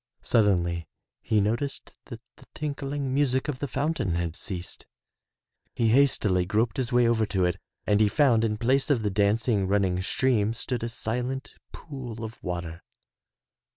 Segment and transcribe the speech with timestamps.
[0.23, 0.87] Suddenly
[1.21, 4.87] he noticed that the tinkling music of the fountain had ceased.
[5.75, 9.11] He hastily groped his way over to it and he found in place of the
[9.11, 12.81] dancing, running stream stood a silent pool of water.